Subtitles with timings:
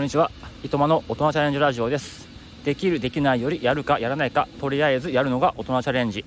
[0.00, 0.30] こんにちは。
[0.62, 2.26] 糸間の大人チャレンジラジオです。
[2.64, 4.48] できるできないよりやるかやらないか。
[4.58, 6.24] とりあえずやるのが大人チャレンジ。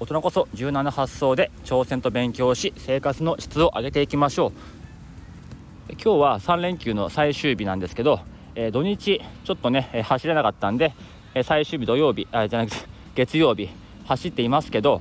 [0.00, 5.92] 大人こそ柔軟な発想で挑戦と勉強し生活の質を上げていきましょう。
[5.92, 8.18] 今日は3連休の最終日なんですけど、
[8.56, 10.92] えー、土日ちょっとね、え走れなかったんで、
[11.36, 12.76] え最終日土曜日あじゃなくて
[13.14, 13.68] 月曜日
[14.04, 15.00] 走っていますけど、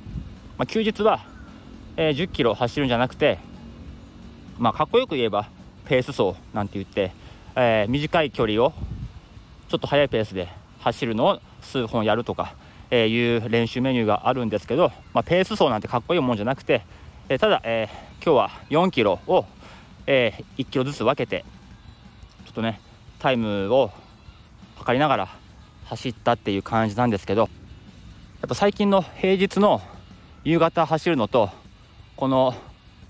[0.60, 1.22] まあ、休日は、
[1.98, 3.40] え、10キロ走るんじゃなくて
[4.60, 5.50] まあかっこよく言えば
[5.86, 7.20] ペース走なんて言って、
[7.56, 8.74] えー、短い距離を
[9.70, 10.48] ちょっと速いペースで
[10.80, 12.56] 走るのを数本やるとか、
[12.90, 16.82] え、いう練習メニューがあるんですけど、まあ、ペース走なんてかっこいいもんじゃなくて、
[17.30, 17.88] え、ただ、え
[18.24, 19.46] 今日は4キロを、
[20.08, 21.46] え1キロずつ分けて
[22.46, 22.80] ちょっとね
[23.20, 23.92] タイムを
[24.76, 25.30] 測りながら
[25.86, 27.50] 走ったっていう感じなんですけどやっ
[28.50, 29.82] ぱ最近の平日の
[30.44, 31.50] 夕方走るのと
[32.16, 32.56] この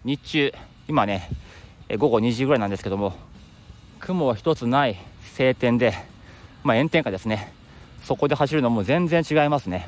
[0.03, 0.53] 日中
[0.87, 1.29] 今ね
[1.97, 3.13] 午後2時ぐらいなんですけども
[4.01, 4.97] 雲は一つない
[5.35, 5.93] 晴天で、
[6.63, 7.53] まあ、炎天下ですね。
[8.03, 9.87] そこで走るのも全然違いますね、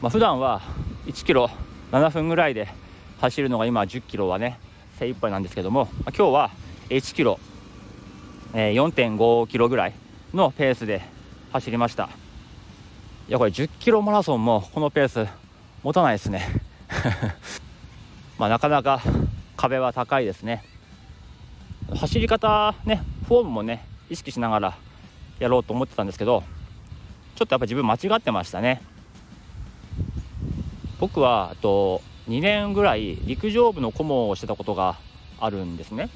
[0.00, 0.62] まあ、普段は
[1.06, 1.50] 1キロ
[1.90, 2.68] 7分ぐらいで
[3.20, 4.60] 走るのが今10キロはね
[4.98, 6.50] 精一杯なんですけども、まあ、今日は
[6.88, 7.40] 1キロ、
[8.54, 9.94] えー、4.5キロぐらい
[10.32, 11.02] のペースで
[11.52, 12.08] 走りました。
[13.28, 15.26] いやこれ10キロマラソンもこのペース
[15.82, 16.46] 持たないですね。
[18.38, 19.02] まあなかなか
[19.56, 20.64] 壁は高いですね。
[21.94, 24.78] 走り方ねフォームもね意識しながら
[25.38, 26.42] やろうと思ってたんですけど
[27.36, 28.82] ちょっとやっぱ自分間違ってましたね。
[30.98, 34.96] 僕はと2年ぐらい陸上部の顧問をしてたことが
[35.38, 36.10] あるんですね。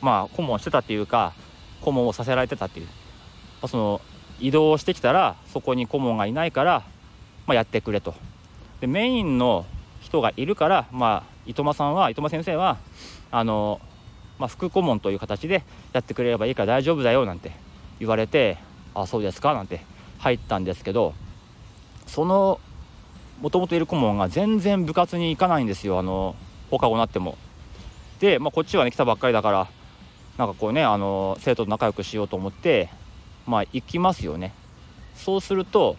[0.00, 1.34] まあ顧問してたっていうか
[1.80, 2.92] 顧問をさせられてたっていう、ま
[3.62, 4.00] あ、その
[4.38, 6.84] 移動してきたらそこに顧問がいないから、
[7.46, 8.14] まあ、やってくれと。
[8.80, 9.66] でメインの
[10.00, 12.78] 人がいるから、まあ、伊藤さんは伊藤先生は
[13.32, 13.80] あの、
[14.40, 17.52] まあ、副顧問という形でやってくれればいいから大丈夫だよなんて
[17.98, 18.56] 言われて
[18.94, 19.52] あそうですか？
[19.52, 19.82] なんて
[20.18, 21.12] 入ったんですけど
[22.06, 22.58] その
[23.42, 26.34] もともといる顧問が全然部活に行かないんですよあの
[26.70, 27.36] 放課後になっても。
[28.18, 29.68] で、まあ、こっちはね来たばっかりだから
[30.38, 32.88] なんかこうねあの生徒と仲良くしようと思って
[33.46, 34.54] まあ行きますよね。
[35.16, 35.96] そうすると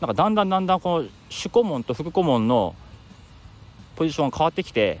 [0.00, 2.74] なんかだんだんだんだんこの主顧問と副顧問の
[3.96, 5.00] ポジションが変わってきて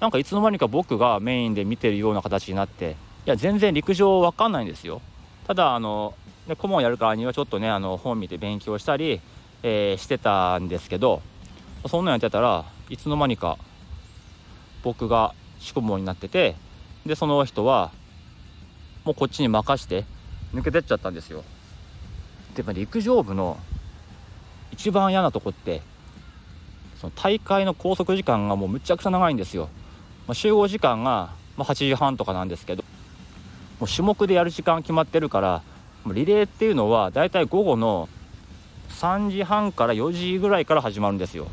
[0.00, 2.92] なんかいつの間にか僕がメインで見てるような形になって
[3.26, 5.00] いや全然陸上わかんないんですよ。
[5.46, 6.14] ただあの、
[6.46, 9.20] ね、顧問やるからにはちょっとねあの本見て勉強したり、
[9.62, 11.22] えー、してたんですけど
[11.86, 13.58] そんなんやってたらいつの間にか
[14.82, 16.54] 僕が主顧問になってて
[17.04, 17.90] でその人は
[19.04, 20.04] もうこっちに任して
[20.54, 21.44] 抜けてっちゃったんですよ。
[22.54, 23.58] でも陸上部の
[24.72, 25.82] 一番嫌なとこって
[27.00, 29.68] その大会の拘束時間がもうむちゃくちゃ長いんですよ、
[30.28, 32.84] まあ、集合時間がま8時半とかなんですけど
[33.80, 35.62] もう種目でやる時間決まってるから
[36.06, 38.08] リレーっていうのはだいたい午後の
[38.90, 41.46] 3時半から4時ぐらいから始まるんですよ。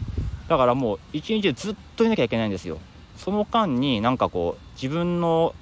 [0.47, 2.79] だからもう一日ずっといなきゃいけないんですよ。
[3.17, 5.53] その間になんかこう自分の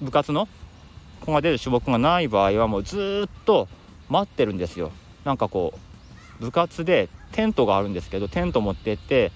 [0.00, 0.48] 部活の
[1.20, 3.68] 子が出る種目がない場合はもうずっと
[4.08, 4.92] 待ってるんですよ。
[5.24, 5.74] なんかこ
[6.40, 9.32] う部活でテントがあるんですけどテント持ってって、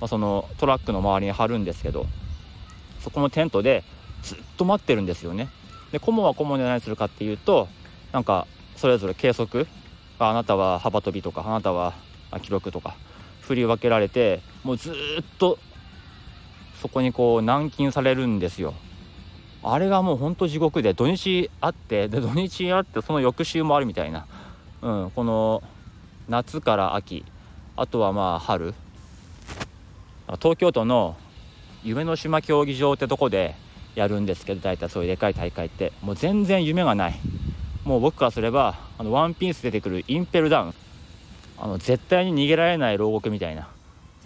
[0.00, 2.06] まあ、そのトラックの周りに貼るんですけど
[3.00, 3.84] そこのテントで
[4.22, 5.48] ずっと待ってるんですよね。
[5.92, 7.68] で顧問は顧問で何するかっていうと
[8.12, 8.46] なんか
[8.76, 9.66] それぞれ計測
[10.18, 11.94] あなたは幅跳びとかあなたは
[12.42, 12.96] 記録とか
[13.42, 14.94] 振り分けられてもうずっ
[15.38, 15.58] と
[16.80, 18.74] そこにこう軟禁されるんですよ。
[19.62, 24.26] あれがもうほんと地獄で土日あってで土日あってその翌週もあるみたいな、
[24.82, 25.62] うん、この
[26.28, 27.24] 夏から秋
[27.76, 28.74] あとはまあ春。
[30.26, 31.16] 東京都の
[31.82, 33.54] 夢の島競技場ってとこで
[33.94, 37.20] やるんですけど大体そういうでかい大会ってもう全然夢がない
[37.84, 40.74] もう僕からすればあのワンピース出てくるインペルダウン。
[41.56, 43.68] あの絶対に逃げられない牢獄みたいな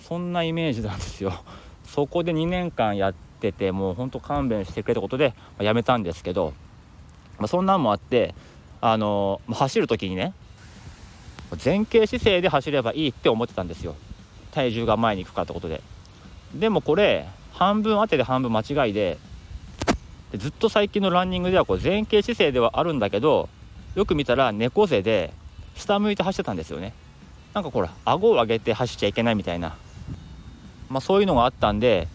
[0.03, 1.33] そんなイメージなんですよ。
[1.85, 6.53] そこで2年間やっててもうほんと勘弁してくれたことで、まあ、やめたんですけど、
[7.39, 8.35] まあ、そんなんもあって
[8.81, 10.35] あの走る時にね
[11.65, 13.95] 前傾姿勢で走ればいいって思ってたんですよ。
[14.59, 15.83] 体重が前に行くかってことで。
[16.53, 19.19] でもこれ半分当てで半分間違いで
[20.33, 23.49] でずっと最近のランニングではこう前傾姿勢ではあるんだけど
[23.95, 25.33] よく見たら猫背で
[25.77, 26.93] 下向いて走ってたんですよね。
[27.55, 29.77] なんかこれ顎を上げて走っちゃいけないみたいな、
[30.89, 32.09] まあ、そういうのがあったんで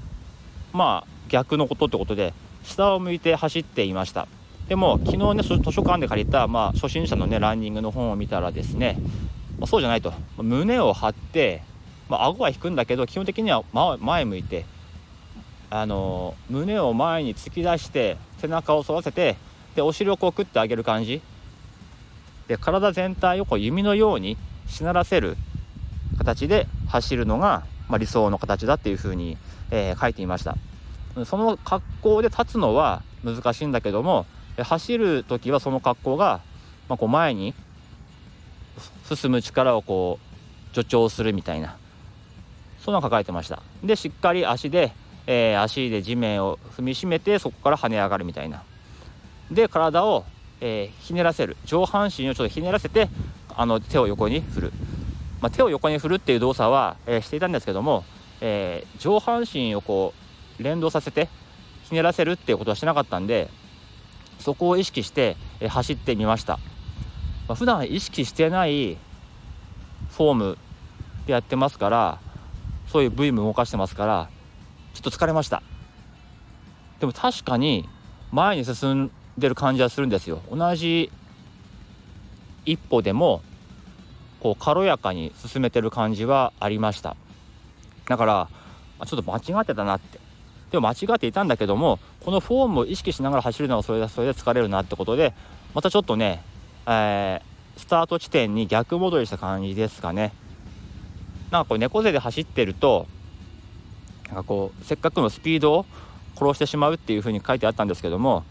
[0.73, 4.27] まあ逆のことってことで下を向いて走っていました。
[4.67, 8.97] でも昨日ね図書館で借りた、まあ、初心者のねランニングの本を見たらですね、
[9.59, 10.13] ま、そうじゃないと。
[10.37, 11.61] 胸を張って、
[12.13, 13.63] まあ、顎は引くんだけど基本的には
[13.99, 14.65] 前向いて
[15.71, 19.35] あの胸を前に突き出して背中を反らせて
[19.73, 21.23] でお尻をこうクッて上げる感じ。
[22.47, 24.37] で体全体をこう弓のように
[24.67, 25.37] しならせる
[26.19, 29.35] 形で走るのが、まあ、理想の形だっていうふうに、
[29.71, 30.55] えー、書いていました。
[31.25, 34.27] その格好で立つのは難しいんだけども
[34.61, 36.41] 走る時はその格好が、
[36.89, 37.55] まあ、こう前に
[39.11, 40.19] 進む力をこ
[40.71, 41.77] う助長するみたいな
[42.83, 43.63] そんなの書かれてました。
[43.83, 44.91] でしっかり足で、
[45.25, 48.63] えー、足で地面を踏みしめてそこから跳ね上がるみたいな。
[49.51, 50.25] で体を、
[50.59, 51.55] えー、ひねらせる。
[51.65, 53.09] 上半身をちょっとひねらせて
[53.55, 54.73] あの手を横に振る、
[55.41, 58.03] まあ、手を横に振るっていう動作は、えー、していたんですけども、
[58.41, 60.13] え上半身をこ
[60.59, 61.29] う連動させて
[61.83, 63.49] ひねらせるっていうことはしなかったんで
[64.39, 66.57] そこを意識して、え走ってみました、
[67.47, 70.57] まあ、普段意識してないフォーム
[71.25, 72.19] でやってますから
[72.93, 74.29] そういう部位も動かしてますから
[74.93, 75.63] ちょっと疲れました。
[76.99, 77.89] でも確かに
[78.31, 80.43] 前に進んでる感じはするんですよ。
[80.51, 81.11] 同じ
[82.65, 83.41] 一歩でも
[84.41, 87.17] こう軽やかに進めてる感じはありました。
[88.07, 88.47] だから
[89.07, 90.19] ちょっと間違ってたなって。
[90.69, 95.33] でも間違っていたんだけどもこのフォームを意識しながら走るのがそれでそれで疲れるなってことで
[95.73, 96.43] またちょっとね、
[96.85, 100.31] えー、スタート地点に逆戻りした感じですかね。
[101.53, 103.05] なんかこう猫背で走ってると
[104.29, 105.85] なんかこうせっかくのスピードを
[106.35, 108.43] 殺してしまうっていう風に書いてあったんですけども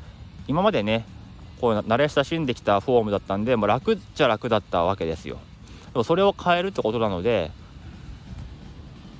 [0.46, 1.04] 今までね
[1.60, 5.38] こう慣れ親しんできたフォームだったんでもう楽っちゃ楽だったわけですよ。
[5.92, 7.50] でもそれを変えるってことなので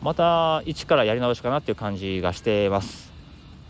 [0.01, 3.11] また一からやり直しかなっていう感じがしてます。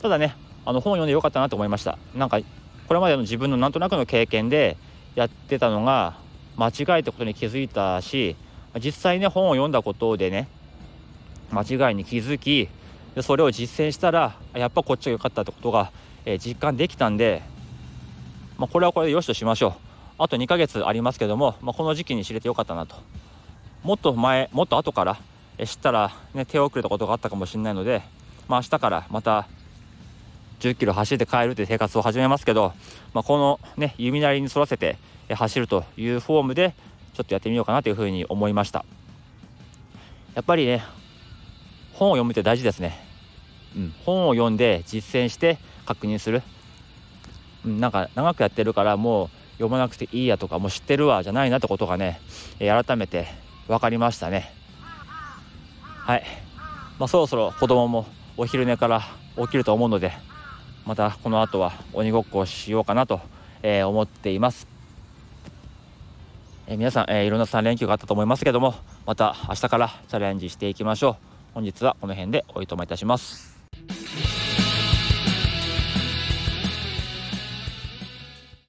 [0.02, 0.36] ただね
[0.66, 1.96] あの本読んでよかったなと思いました。
[2.14, 2.38] なんか
[2.86, 4.76] これまでの自分のなんとなくの経験で
[5.14, 6.18] やってたのが
[6.58, 8.36] 間違いってことに気づいたし
[8.80, 10.48] 実際ね本を読んだことでね
[11.50, 12.68] 間違いに気づき
[13.14, 15.92] でそれを実践したらやっぱこっちが良かったってことが、
[16.24, 17.42] えー、実感できたんで、
[18.56, 19.72] まあ、これはこれでよしとしましょう。
[20.18, 22.96] あと2ヶ月ありますけども、まあ、この時期に知れてよかったなと。
[23.82, 25.18] もっと前もっと後から
[25.66, 28.02] 知ったら、ね、手遅れたことがあったかもしれないので、
[28.48, 29.46] まあ、明日からまた
[30.60, 32.72] 10キロ走って帰るという生活を始めますけど、
[33.12, 34.96] まあ、この、ね、弓なりに沿らせて
[35.28, 36.74] 走るというフォームで
[37.14, 38.84] ちょっとやってみようかなというふうに思いました。
[40.34, 40.82] やっぱりね
[41.92, 42.98] 本を読むって大事ですね、
[43.76, 46.42] うん、本を読んで実践して確認する、
[47.66, 52.20] うん、なんか長くやってるからもう読まなくていいやとかもう知ってるわじゃないなってことがね
[52.58, 53.26] 改めて
[53.68, 54.50] 分かりましたね。
[56.04, 56.24] はい、
[56.98, 58.06] まあ、そろそろ子供も
[58.36, 59.02] お昼寝から
[59.36, 60.12] 起きると思うので
[60.84, 63.20] またこの後は鬼ごっこをしようかなと、
[63.62, 64.66] え、思っています、
[66.72, 68.74] え、皆さん、え、いろんな3連休があったと思いますけども
[69.06, 71.16] また明日からチャレンジしていきましょう。
[71.54, 73.51] 本日はこの辺でおいとまいたします。